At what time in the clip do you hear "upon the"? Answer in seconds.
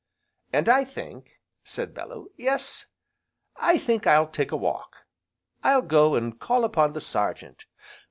6.63-7.01